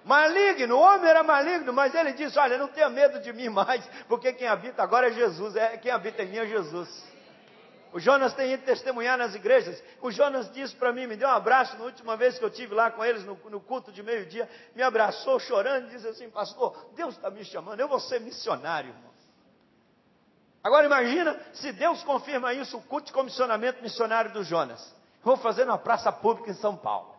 [0.06, 3.86] Maligno, o homem era maligno, mas ele disse: Olha, não tenha medo de mim mais,
[4.08, 7.13] porque quem habita agora é Jesus, é, quem habita em mim é Jesus.
[7.94, 9.82] O Jonas tem ido testemunhar nas igrejas.
[10.02, 12.74] O Jonas disse para mim, me deu um abraço na última vez que eu tive
[12.74, 14.50] lá com eles no, no culto de meio-dia.
[14.76, 18.90] Me abraçou chorando e disse assim: Pastor, Deus está me chamando, eu vou ser missionário,
[18.90, 19.14] irmão.
[20.64, 24.96] Agora imagina se Deus confirma isso, o culto de comissionamento missionário do Jonas.
[25.22, 27.14] Vou fazer na praça pública em São Paulo.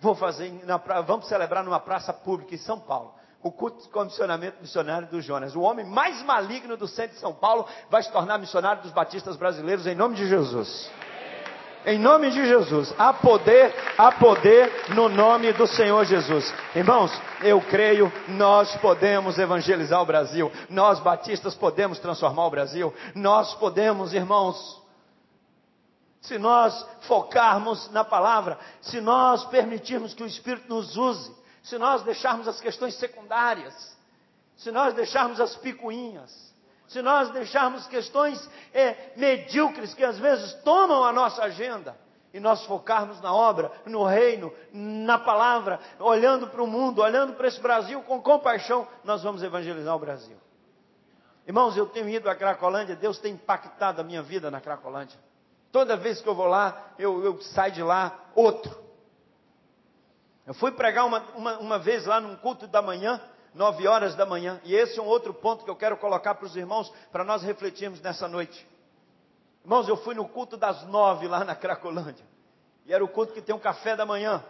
[0.00, 4.58] Vou fazer, na, vamos celebrar numa praça pública em São Paulo o culto de comissionamento
[4.60, 5.54] missionário do Jonas.
[5.56, 9.36] O homem mais maligno do centro de São Paulo vai se tornar missionário dos batistas
[9.36, 10.90] brasileiros em nome de Jesus.
[11.86, 16.52] Em nome de Jesus, há poder, há poder no nome do Senhor Jesus.
[16.76, 17.10] Irmãos,
[17.42, 20.52] eu creio, nós podemos evangelizar o Brasil.
[20.68, 22.92] Nós batistas podemos transformar o Brasil.
[23.14, 24.78] Nós podemos, irmãos,
[26.20, 32.02] se nós focarmos na palavra, se nós permitirmos que o Espírito nos use, se nós
[32.02, 33.96] deixarmos as questões secundárias,
[34.56, 36.30] se nós deixarmos as picuinhas,
[36.88, 41.96] se nós deixarmos questões é, medíocres que às vezes tomam a nossa agenda,
[42.32, 47.48] e nós focarmos na obra, no reino, na palavra, olhando para o mundo, olhando para
[47.48, 50.36] esse Brasil com compaixão, nós vamos evangelizar o Brasil.
[51.46, 55.18] Irmãos, eu tenho ido à Cracolândia, Deus tem impactado a minha vida na Cracolândia.
[55.72, 58.79] Toda vez que eu vou lá, eu, eu saio de lá outro.
[60.46, 63.20] Eu fui pregar uma, uma, uma vez lá num culto da manhã,
[63.54, 66.46] nove horas da manhã, e esse é um outro ponto que eu quero colocar para
[66.46, 68.66] os irmãos, para nós refletirmos nessa noite.
[69.62, 72.24] Irmãos, eu fui no culto das nove lá na Cracolândia,
[72.86, 74.42] e era o culto que tem um café da manhã.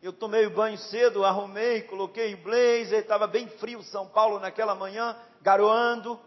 [0.00, 5.16] Eu tomei o banho cedo, arrumei, coloquei blazer, estava bem frio São Paulo naquela manhã,
[5.42, 6.20] garoando,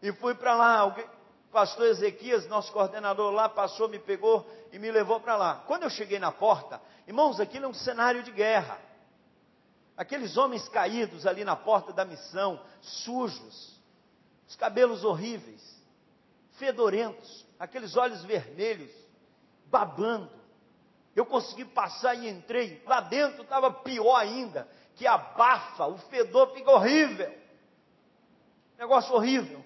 [0.00, 0.96] e fui para lá.
[1.54, 5.62] Pastor Ezequias, nosso coordenador lá, passou, me pegou e me levou para lá.
[5.68, 8.76] Quando eu cheguei na porta, irmãos, aquilo é um cenário de guerra.
[9.96, 13.80] Aqueles homens caídos ali na porta da missão, sujos,
[14.48, 15.80] os cabelos horríveis,
[16.58, 18.90] fedorentos, aqueles olhos vermelhos,
[19.66, 20.32] babando.
[21.14, 22.82] Eu consegui passar e entrei.
[22.84, 27.32] Lá dentro estava pior ainda, que abafa, o fedor fica horrível.
[28.76, 29.64] Negócio horrível.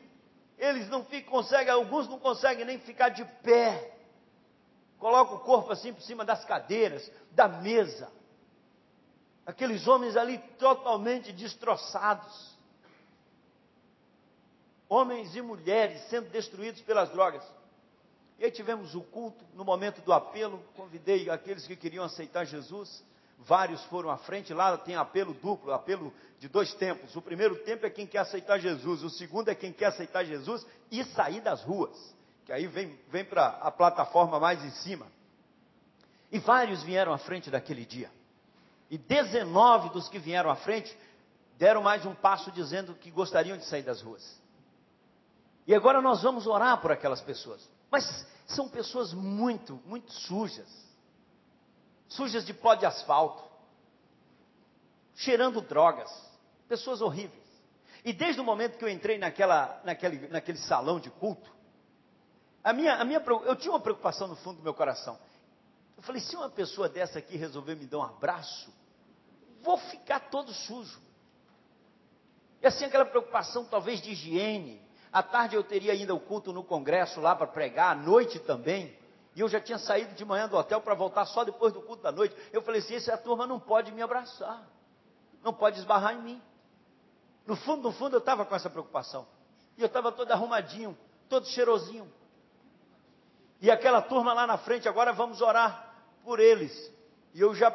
[0.59, 3.95] Eles não ficam, conseguem, alguns não conseguem nem ficar de pé.
[4.99, 8.11] Coloca o corpo assim por cima das cadeiras, da mesa.
[9.47, 12.57] Aqueles homens ali totalmente destroçados.
[14.89, 17.45] Homens e mulheres sendo destruídos pelas drogas.
[18.39, 23.03] E aí tivemos o culto, no momento do apelo, convidei aqueles que queriam aceitar Jesus.
[23.39, 27.15] Vários foram à frente, lá tem apelo duplo, apelo de dois tempos.
[27.15, 30.67] O primeiro tempo é quem quer aceitar Jesus, o segundo é quem quer aceitar Jesus
[30.91, 31.97] e sair das ruas,
[32.45, 35.07] que aí vem, vem para a plataforma mais em cima.
[36.33, 38.11] E vários vieram à frente daquele dia.
[38.91, 40.97] E 19 dos que vieram à frente
[41.57, 44.41] deram mais um passo dizendo que gostariam de sair das ruas.
[45.67, 47.69] E agora nós vamos orar por aquelas pessoas.
[47.91, 50.88] Mas são pessoas muito, muito sujas.
[52.09, 53.43] Sujas de pó de asfalto.
[55.15, 56.11] Cheirando drogas.
[56.69, 57.47] Pessoas horríveis.
[58.05, 61.51] E desde o momento que eu entrei naquela, naquele, naquele salão de culto,
[62.63, 65.19] a minha, a minha, eu tinha uma preocupação no fundo do meu coração.
[65.97, 68.73] Eu falei, se uma pessoa dessa aqui resolver me dar um abraço,
[69.63, 71.01] vou ficar todo sujo.
[72.63, 74.81] E assim aquela preocupação talvez de higiene.
[75.13, 78.97] À tarde eu teria ainda o culto no congresso lá para pregar, à noite também.
[79.35, 82.03] E eu já tinha saído de manhã do hotel para voltar só depois do culto
[82.03, 82.35] da noite.
[82.53, 84.67] Eu falei assim: essa turma não pode me abraçar,
[85.43, 86.43] não pode esbarrar em mim.
[87.47, 89.27] No fundo, no fundo, eu estava com essa preocupação.
[89.77, 90.97] E eu estava todo arrumadinho,
[91.29, 92.13] todo cheirosinho.
[93.61, 96.93] E aquela turma lá na frente, agora vamos orar por eles.
[97.33, 97.71] E eu já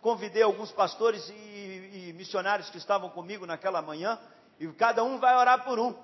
[0.00, 4.18] convidei alguns pastores e, e missionários que estavam comigo naquela manhã,
[4.60, 5.94] e cada um vai orar por um.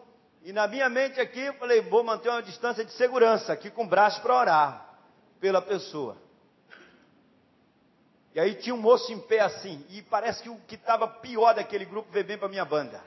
[0.43, 3.85] E na minha mente aqui, eu falei, vou manter uma distância de segurança aqui com
[3.85, 4.87] o braço para orar
[5.39, 6.17] pela pessoa.
[8.35, 11.55] E aí tinha um moço em pé assim, e parece que o que estava pior
[11.55, 13.03] daquele grupo veio bem para minha banda.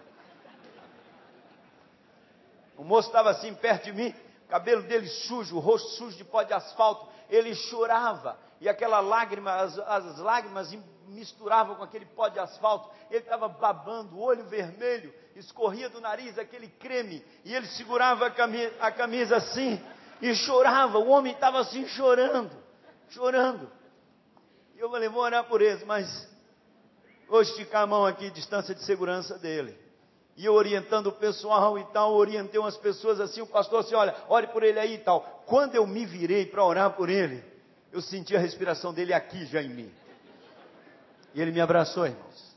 [2.77, 4.13] O moço estava assim perto de mim,
[4.49, 9.53] cabelo dele sujo, o rosto sujo de pó de asfalto, ele chorava, e aquela lágrima,
[9.55, 10.71] as, as lágrimas
[11.07, 16.67] misturavam com aquele pó de asfalto, ele estava babando, olho vermelho, escorria do nariz aquele
[16.67, 19.81] creme, e ele segurava a camisa, a camisa assim,
[20.21, 22.51] e chorava, o homem estava assim chorando,
[23.09, 23.69] chorando.
[24.75, 26.29] E eu falei, vou orar por eles, mas
[27.27, 29.77] vou esticar a mão aqui, distância de segurança dele.
[30.35, 34.15] E eu orientando o pessoal e tal, orientei umas pessoas assim, o pastor assim, olha,
[34.27, 35.43] ore por ele aí e tal.
[35.45, 37.43] Quando eu me virei para orar por ele,
[37.91, 39.93] eu senti a respiração dele aqui já em mim.
[41.35, 42.52] E ele me abraçou, irmãos.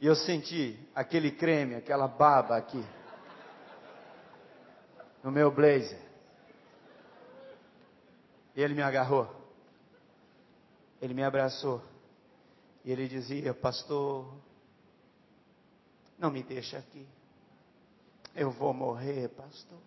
[0.00, 2.82] E eu senti aquele creme, aquela baba aqui.
[5.22, 6.00] No meu blazer.
[8.56, 9.28] E ele me agarrou.
[11.00, 11.82] Ele me abraçou.
[12.84, 14.34] E ele dizia: Pastor,
[16.18, 17.06] não me deixa aqui.
[18.34, 19.78] Eu vou morrer, pastor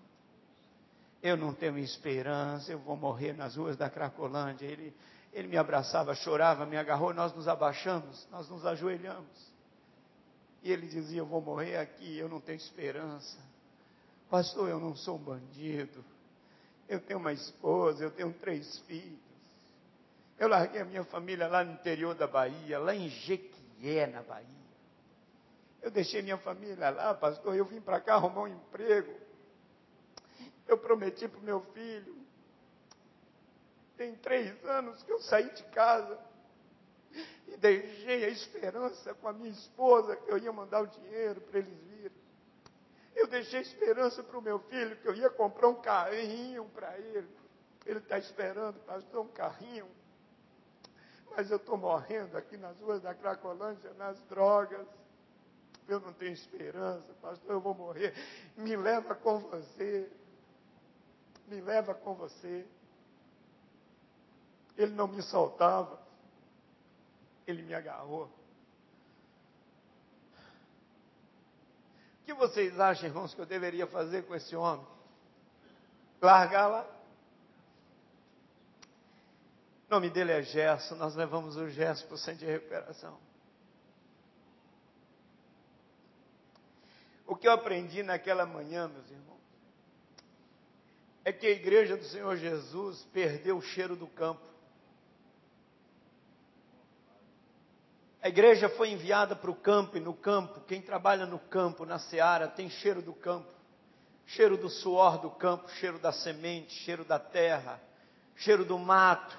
[1.24, 4.66] eu não tenho esperança, eu vou morrer nas ruas da Cracolândia.
[4.66, 4.94] Ele,
[5.32, 9.53] ele me abraçava, chorava, me agarrou, nós nos abaixamos, nós nos ajoelhamos.
[10.64, 13.38] E ele dizia: Eu vou morrer aqui, eu não tenho esperança.
[14.30, 16.04] Pastor, eu não sou um bandido.
[16.88, 19.20] Eu tenho uma esposa, eu tenho três filhos.
[20.40, 24.64] Eu larguei a minha família lá no interior da Bahia, lá em Jequié, na Bahia.
[25.82, 29.14] Eu deixei minha família lá, pastor, eu vim para cá arrumar um emprego.
[30.68, 32.16] Eu prometi para o meu filho.
[33.98, 36.18] Tem três anos que eu saí de casa
[37.48, 41.60] e deixei a esperança com a minha esposa que eu ia mandar o dinheiro para
[41.60, 42.18] eles virem.
[43.16, 47.30] Eu deixei esperança para o meu filho que eu ia comprar um carrinho para ele.
[47.86, 49.88] Ele está esperando, pastor, um carrinho.
[51.36, 54.88] Mas eu estou morrendo aqui nas ruas da Cracolândia, nas drogas.
[55.88, 58.14] Eu não tenho esperança, pastor, eu vou morrer.
[58.56, 60.10] Me leva com você
[61.48, 62.66] me leva com você.
[64.78, 66.00] Ele não me soltava,
[67.46, 68.26] ele me agarrou.
[72.22, 74.86] O que vocês acham, irmãos, que eu deveria fazer com esse homem?
[76.22, 76.88] Largá-la?
[79.88, 83.20] O nome dele é Gerson, nós levamos o Gerson para o centro de recuperação.
[87.28, 89.34] O que eu aprendi naquela manhã, meus irmãos?
[91.26, 94.42] é que a igreja do Senhor Jesus perdeu o cheiro do campo.
[98.24, 102.00] A igreja foi enviada para o campo e no campo, quem trabalha no campo, na
[102.00, 103.52] seara, tem cheiro do campo.
[104.26, 107.82] Cheiro do suor do campo, cheiro da semente, cheiro da terra,
[108.38, 109.38] cheiro do mato,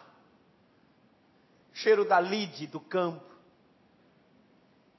[1.73, 3.25] cheiro da lide do campo.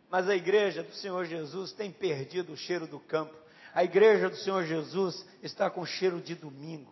[0.10, 3.36] Mas a igreja do Senhor Jesus tem perdido o cheiro do campo.
[3.72, 6.92] A igreja do Senhor Jesus está com cheiro de domingo.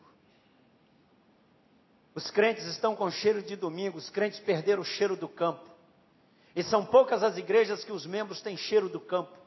[2.13, 5.72] Os crentes estão com cheiro de domingo, os crentes perderam o cheiro do campo.
[6.55, 9.37] E são poucas as igrejas que os membros têm cheiro do campo.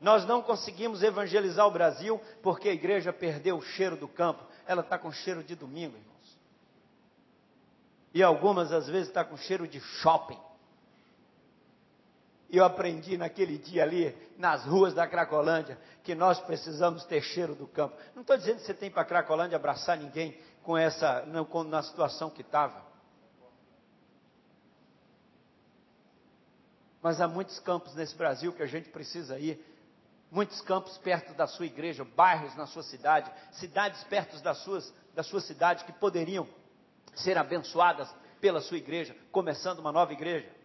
[0.00, 4.42] Nós não conseguimos evangelizar o Brasil porque a igreja perdeu o cheiro do campo.
[4.66, 6.38] Ela está com cheiro de domingo, irmãos.
[8.12, 10.38] E algumas às vezes está com cheiro de shopping.
[12.48, 17.54] E eu aprendi naquele dia ali, nas ruas da Cracolândia, que nós precisamos ter cheiro
[17.54, 17.96] do campo.
[18.12, 21.82] Não estou dizendo que você tem para Cracolândia abraçar ninguém com essa, não, com, na
[21.82, 22.89] situação que estava.
[27.02, 29.64] Mas há muitos campos nesse Brasil que a gente precisa ir.
[30.30, 35.22] Muitos campos perto da sua igreja, bairros na sua cidade, cidades perto das suas, da
[35.22, 36.46] sua cidade que poderiam
[37.14, 38.08] ser abençoadas
[38.40, 40.60] pela sua igreja, começando uma nova igreja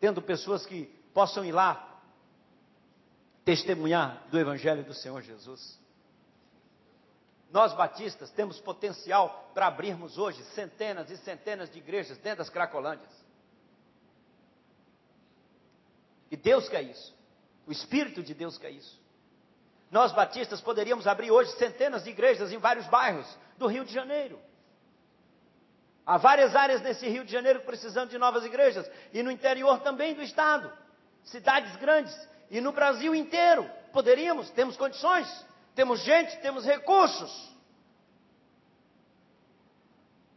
[0.00, 2.00] tendo pessoas que possam ir lá
[3.44, 5.78] testemunhar do Evangelho do Senhor Jesus.
[7.50, 13.25] Nós batistas temos potencial para abrirmos hoje centenas e centenas de igrejas dentro das Cracolândias.
[16.30, 17.14] E Deus quer isso.
[17.66, 19.00] O Espírito de Deus quer isso.
[19.90, 24.38] Nós batistas poderíamos abrir hoje centenas de igrejas em vários bairros do Rio de Janeiro.
[26.04, 28.88] Há várias áreas nesse Rio de Janeiro precisando de novas igrejas.
[29.12, 30.72] E no interior também do estado.
[31.24, 32.14] Cidades grandes.
[32.50, 33.68] E no Brasil inteiro.
[33.92, 35.28] Poderíamos, temos condições.
[35.74, 37.56] Temos gente, temos recursos.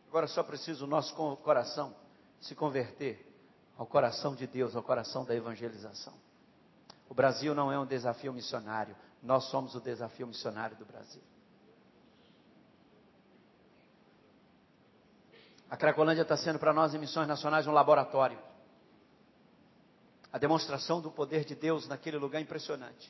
[0.08, 1.96] Agora só precisa o nosso coração
[2.40, 3.29] se converter
[3.80, 6.14] ao coração de Deus, ao coração da evangelização.
[7.08, 8.94] O Brasil não é um desafio missionário.
[9.24, 11.22] Nós somos o desafio missionário do Brasil.
[15.70, 18.38] A Cracolândia está sendo para nós em missões nacionais um laboratório.
[20.30, 23.10] A demonstração do poder de Deus naquele lugar impressionante.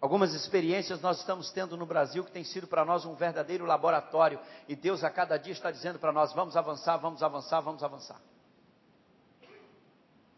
[0.00, 4.38] Algumas experiências nós estamos tendo no Brasil que tem sido para nós um verdadeiro laboratório.
[4.68, 8.20] E Deus a cada dia está dizendo para nós: vamos avançar, vamos avançar, vamos avançar.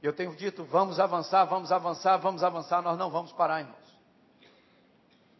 [0.02, 2.80] Eu tenho dito: vamos avançar, vamos avançar, vamos avançar.
[2.80, 4.00] Nós não vamos parar, irmãos.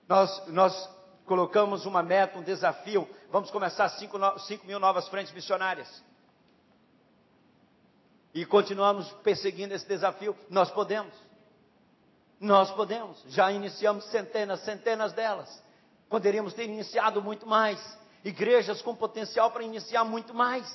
[0.07, 0.91] Nós, nós
[1.25, 3.09] colocamos uma meta, um desafio.
[3.31, 4.19] Vamos começar 5
[4.67, 6.05] mil novas frentes missionárias.
[8.35, 10.37] E continuamos perseguindo esse desafio.
[10.51, 11.30] Nós podemos.
[12.41, 13.23] Nós podemos.
[13.29, 15.63] Já iniciamos centenas, centenas delas.
[16.09, 17.79] Poderíamos ter iniciado muito mais.
[18.25, 20.67] Igrejas com potencial para iniciar muito mais.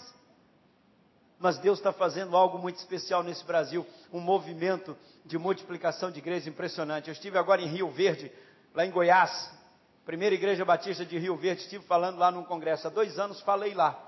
[1.40, 4.96] Mas Deus está fazendo algo muito especial nesse Brasil, um movimento
[5.26, 7.10] de multiplicação de igrejas impressionante.
[7.10, 8.32] Eu estive agora em Rio Verde,
[8.74, 9.52] lá em Goiás,
[10.06, 12.88] Primeira Igreja Batista de Rio Verde, estive falando lá num congresso.
[12.88, 14.00] Há dois anos falei lá.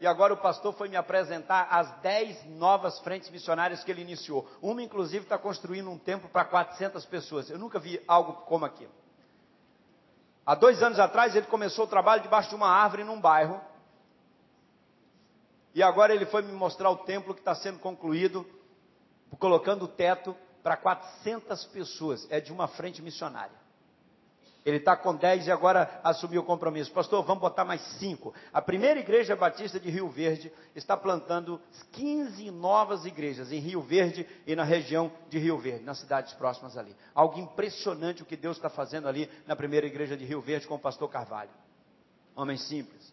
[0.00, 4.48] E agora o pastor foi me apresentar as dez novas frentes missionárias que ele iniciou.
[4.62, 7.50] Uma, inclusive, está construindo um templo para 400 pessoas.
[7.50, 8.92] Eu nunca vi algo como aquilo.
[10.46, 13.60] Há dois anos atrás, ele começou o trabalho debaixo de uma árvore num bairro.
[15.74, 18.46] E agora ele foi me mostrar o templo que está sendo concluído,
[19.38, 22.26] colocando o teto para 400 pessoas.
[22.30, 23.67] É de uma frente missionária.
[24.68, 26.92] Ele está com 10 e agora assumiu o compromisso.
[26.92, 28.34] Pastor, vamos botar mais 5.
[28.52, 31.58] A primeira igreja batista de Rio Verde está plantando
[31.92, 36.76] 15 novas igrejas em Rio Verde e na região de Rio Verde, nas cidades próximas
[36.76, 36.94] ali.
[37.14, 40.74] Algo impressionante o que Deus está fazendo ali na primeira igreja de Rio Verde com
[40.74, 41.50] o pastor Carvalho.
[42.36, 43.10] Homem simples,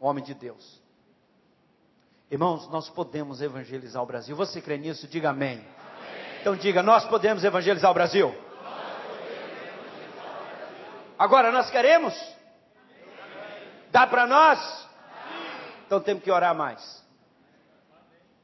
[0.00, 0.82] homem de Deus.
[2.30, 4.34] Irmãos, nós podemos evangelizar o Brasil.
[4.34, 5.06] Você crê nisso?
[5.06, 5.58] Diga amém.
[5.58, 5.66] amém.
[6.40, 8.34] Então diga, nós podemos evangelizar o Brasil.
[11.18, 12.14] Agora nós queremos?
[13.90, 14.88] Dá para nós?
[15.86, 17.04] Então temos que orar mais.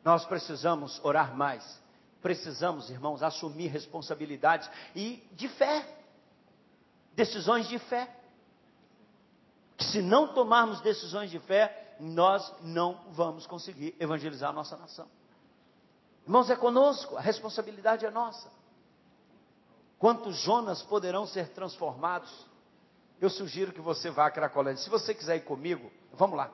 [0.05, 1.81] Nós precisamos orar mais.
[2.23, 5.85] Precisamos, irmãos, assumir responsabilidades e de fé.
[7.15, 8.09] Decisões de fé.
[9.79, 15.09] Se não tomarmos decisões de fé, nós não vamos conseguir evangelizar a nossa nação.
[16.25, 18.51] Irmãos, é conosco, a responsabilidade é nossa.
[19.99, 22.31] Quantos Jonas poderão ser transformados
[23.21, 24.83] eu sugiro que você vá a Cracolândia.
[24.83, 26.51] Se você quiser ir comigo, vamos lá.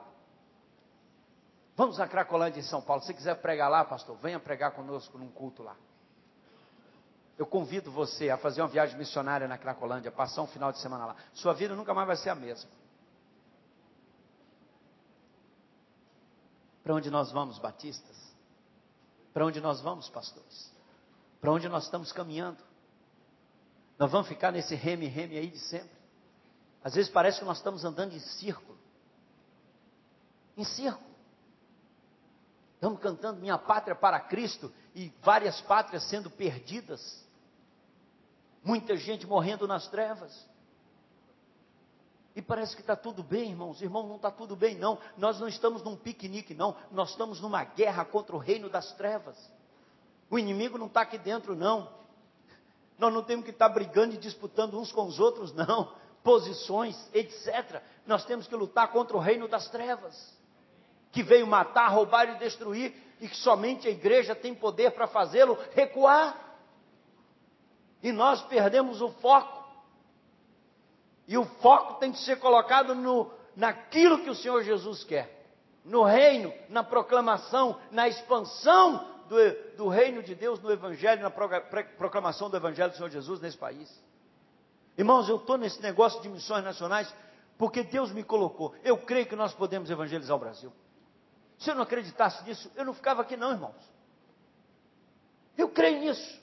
[1.75, 3.03] Vamos a Cracolândia em São Paulo.
[3.03, 5.75] Se quiser pregar lá, pastor, venha pregar conosco num culto lá.
[7.37, 11.05] Eu convido você a fazer uma viagem missionária na Cracolândia, passar um final de semana
[11.05, 11.15] lá.
[11.33, 12.69] Sua vida nunca mais vai ser a mesma.
[16.83, 18.17] Para onde nós vamos, batistas?
[19.33, 20.73] Para onde nós vamos, pastores?
[21.39, 22.57] Para onde nós estamos caminhando?
[23.99, 25.96] Nós vamos ficar nesse reme-reme aí de sempre?
[26.87, 28.77] Às vezes parece que nós estamos andando em círculo.
[30.55, 31.05] Em círculo.
[32.75, 37.27] Estamos cantando Minha Pátria para Cristo e várias pátrias sendo perdidas.
[38.63, 40.47] Muita gente morrendo nas trevas.
[42.33, 43.81] E parece que está tudo bem, irmãos.
[43.81, 44.97] Irmão, não está tudo bem, não.
[45.17, 46.73] Nós não estamos num piquenique, não.
[46.89, 49.37] Nós estamos numa guerra contra o reino das trevas.
[50.29, 51.91] O inimigo não está aqui dentro, não.
[52.97, 56.06] Nós não temos que estar tá brigando e disputando uns com os outros, não.
[56.27, 57.81] Posições, etc.
[58.05, 60.37] Nós temos que lutar contra o reino das trevas,
[61.09, 65.57] que veio matar, roubar e destruir, e que somente a igreja tem poder para fazê-lo
[65.73, 66.37] recuar.
[68.03, 69.65] E nós perdemos o foco.
[71.29, 75.47] E o foco tem que ser colocado no, naquilo que o Senhor Jesus quer.
[75.85, 82.49] No reino, na proclamação, na expansão do, do reino de Deus no Evangelho, na proclamação
[82.49, 83.89] do Evangelho do Senhor Jesus nesse país.
[84.97, 87.13] Irmãos, eu estou nesse negócio de missões nacionais
[87.57, 88.75] porque Deus me colocou.
[88.83, 90.71] Eu creio que nós podemos evangelizar o Brasil.
[91.59, 93.75] Se eu não acreditasse nisso, eu não ficava aqui, não, irmãos.
[95.57, 96.41] Eu creio nisso.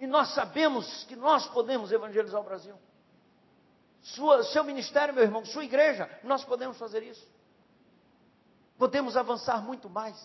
[0.00, 2.74] E nós sabemos que nós podemos evangelizar o Brasil.
[4.00, 7.24] Sua, seu ministério, meu irmão, sua igreja, nós podemos fazer isso.
[8.76, 10.16] Podemos avançar muito mais.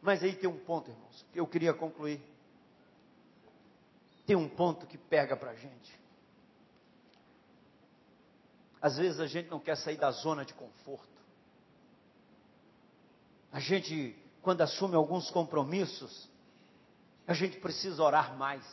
[0.00, 2.20] Mas aí tem um ponto, irmãos, que eu queria concluir.
[4.32, 6.00] Tem um ponto que pega para a gente.
[8.80, 11.20] Às vezes a gente não quer sair da zona de conforto.
[13.52, 16.30] A gente, quando assume alguns compromissos,
[17.26, 18.64] a gente precisa orar mais.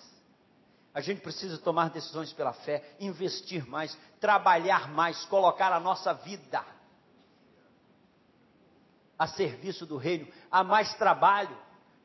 [0.93, 6.65] A gente precisa tomar decisões pela fé, investir mais, trabalhar mais, colocar a nossa vida
[9.17, 11.57] a serviço do reino, há mais trabalho.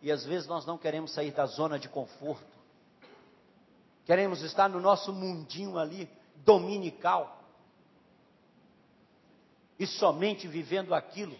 [0.03, 2.54] E às vezes nós não queremos sair da zona de conforto.
[4.05, 6.09] Queremos estar no nosso mundinho ali,
[6.45, 7.43] dominical.
[9.79, 11.37] E somente vivendo aquilo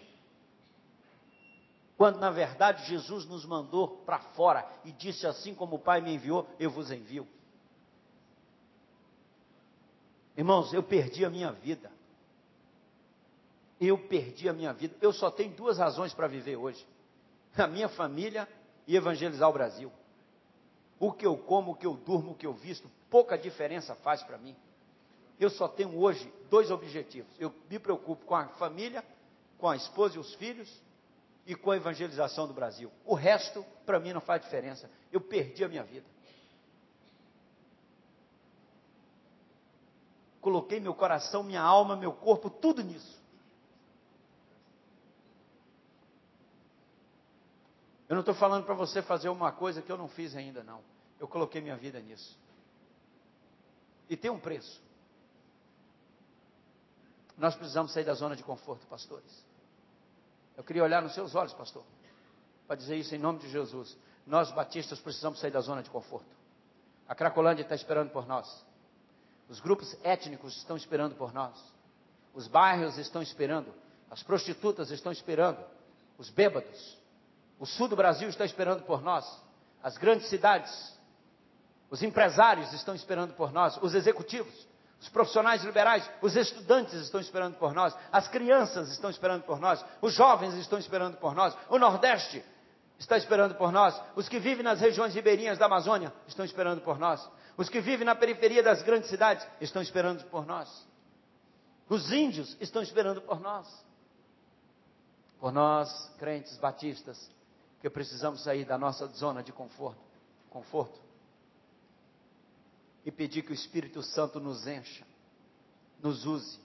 [1.97, 6.15] quando na verdade Jesus nos mandou para fora e disse: Assim como o Pai me
[6.15, 7.27] enviou, eu vos envio.
[10.37, 11.91] Irmãos, eu perdi a minha vida.
[13.81, 14.97] Eu perdi a minha vida.
[15.01, 16.85] Eu só tenho duas razões para viver hoje:
[17.57, 18.49] a minha família
[18.87, 19.93] e evangelizar o Brasil.
[21.05, 24.23] O que eu como, o que eu durmo, o que eu visto, pouca diferença faz
[24.23, 24.57] para mim.
[25.39, 27.31] Eu só tenho hoje dois objetivos.
[27.39, 29.05] Eu me preocupo com a família,
[29.59, 30.83] com a esposa e os filhos,
[31.47, 32.91] e com a evangelização do Brasil.
[33.05, 34.91] O resto, para mim, não faz diferença.
[35.13, 36.07] Eu perdi a minha vida.
[40.41, 43.23] Coloquei meu coração, minha alma, meu corpo, tudo nisso.
[48.09, 50.94] Eu não estou falando para você fazer uma coisa que eu não fiz ainda, não.
[51.19, 52.39] Eu coloquei minha vida nisso.
[54.09, 54.83] E tem um preço.
[57.37, 59.45] Nós precisamos sair da zona de conforto, pastores.
[60.57, 61.85] Eu queria olhar nos seus olhos, pastor,
[62.67, 63.97] para dizer isso em nome de Jesus.
[64.27, 66.35] Nós, batistas, precisamos sair da zona de conforto.
[67.09, 68.65] A Cracolândia está esperando por nós.
[69.49, 71.55] Os grupos étnicos estão esperando por nós.
[72.33, 73.73] Os bairros estão esperando.
[74.11, 75.63] As prostitutas estão esperando.
[76.17, 76.99] Os bêbados.
[77.59, 79.25] O sul do Brasil está esperando por nós.
[79.83, 80.99] As grandes cidades.
[81.95, 83.79] Os empresários estão esperando por nós.
[83.81, 84.53] Os executivos.
[85.01, 89.85] Os profissionais liberais, os estudantes estão esperando por nós, as crianças estão esperando por nós,
[90.01, 92.43] os jovens estão esperando por nós, o Nordeste
[92.99, 96.99] está esperando por nós, os que vivem nas regiões ribeirinhas da Amazônia estão esperando por
[96.99, 100.89] nós, os que vivem na periferia das grandes cidades estão esperando por nós,
[101.87, 103.69] os índios estão esperando por nós,
[105.39, 107.31] por nós, crentes batistas,
[107.83, 110.01] que precisamos sair da nossa zona de conforto,
[110.49, 111.04] conforto
[113.05, 115.07] e pedir que o Espírito Santo nos encha,
[116.03, 116.59] nos use.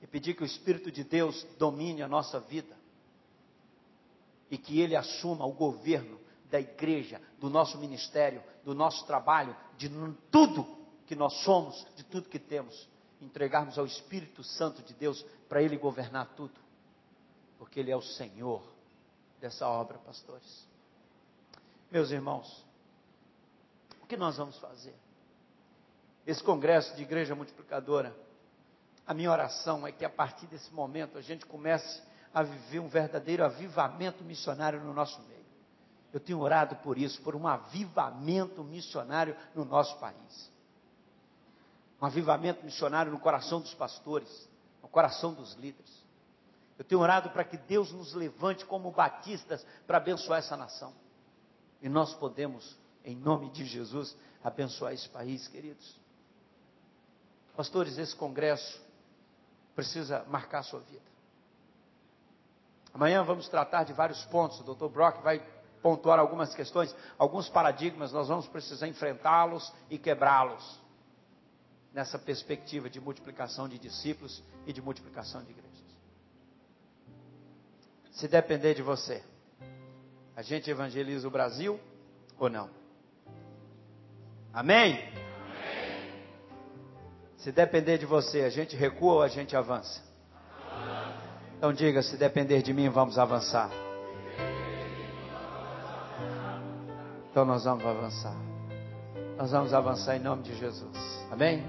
[0.00, 2.76] E pedir que o Espírito de Deus domine a nossa vida.
[4.50, 9.88] E que Ele assuma o governo da igreja, do nosso ministério, do nosso trabalho, de
[10.30, 10.66] tudo
[11.06, 12.88] que nós somos, de tudo que temos.
[13.20, 16.60] Entregarmos ao Espírito Santo de Deus para Ele governar tudo.
[17.58, 18.62] Porque Ele é o Senhor
[19.40, 20.66] dessa obra, pastores.
[21.90, 22.64] Meus irmãos,
[24.12, 24.94] que nós vamos fazer?
[26.26, 28.14] Esse congresso de igreja multiplicadora,
[29.06, 32.02] a minha oração é que a partir desse momento a gente comece
[32.34, 35.46] a viver um verdadeiro avivamento missionário no nosso meio.
[36.12, 40.52] Eu tenho orado por isso, por um avivamento missionário no nosso país.
[41.98, 44.46] Um avivamento missionário no coração dos pastores,
[44.82, 45.90] no coração dos líderes.
[46.78, 50.92] Eu tenho orado para que Deus nos levante como batistas para abençoar essa nação.
[51.80, 56.00] E nós podemos em nome de Jesus, abençoar esse país, queridos.
[57.56, 58.80] Pastores, esse congresso
[59.74, 61.02] precisa marcar a sua vida.
[62.94, 64.60] Amanhã vamos tratar de vários pontos.
[64.60, 64.88] O Dr.
[64.88, 65.42] Brock vai
[65.82, 70.80] pontuar algumas questões, alguns paradigmas, nós vamos precisar enfrentá-los e quebrá-los.
[71.92, 75.82] nessa perspectiva de multiplicação de discípulos e de multiplicação de igrejas.
[78.12, 79.22] Se depender de você,
[80.34, 81.78] a gente evangeliza o Brasil
[82.38, 82.70] ou não?
[84.52, 85.02] Amém?
[87.38, 90.02] Se depender de você, a gente recua ou a gente avança?
[91.56, 93.70] Então diga: se depender de mim, vamos avançar.
[97.30, 98.36] Então nós vamos avançar.
[99.38, 101.26] Nós vamos avançar em nome de Jesus.
[101.30, 101.64] Amém?